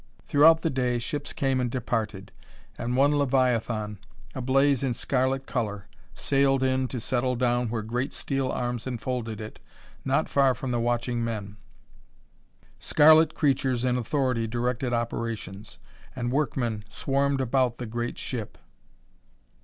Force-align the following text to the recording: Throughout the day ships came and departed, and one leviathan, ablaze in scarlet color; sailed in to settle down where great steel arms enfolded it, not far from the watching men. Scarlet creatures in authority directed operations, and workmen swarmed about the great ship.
Throughout 0.25 0.63
the 0.63 0.71
day 0.71 0.97
ships 0.97 1.31
came 1.31 1.61
and 1.61 1.69
departed, 1.69 2.31
and 2.75 2.97
one 2.97 3.15
leviathan, 3.15 3.99
ablaze 4.33 4.83
in 4.83 4.95
scarlet 4.95 5.45
color; 5.45 5.85
sailed 6.15 6.63
in 6.63 6.87
to 6.87 6.99
settle 6.99 7.35
down 7.35 7.69
where 7.69 7.83
great 7.83 8.11
steel 8.11 8.49
arms 8.51 8.87
enfolded 8.87 9.39
it, 9.39 9.59
not 10.03 10.27
far 10.27 10.55
from 10.55 10.71
the 10.71 10.79
watching 10.79 11.23
men. 11.23 11.55
Scarlet 12.79 13.35
creatures 13.35 13.85
in 13.85 13.95
authority 13.95 14.47
directed 14.47 14.91
operations, 14.91 15.77
and 16.15 16.31
workmen 16.31 16.83
swarmed 16.89 17.39
about 17.39 17.77
the 17.77 17.85
great 17.85 18.17
ship. 18.17 18.57